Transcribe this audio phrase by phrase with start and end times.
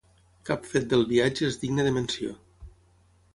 [0.49, 2.33] Cap fet del viatge és digne de menció.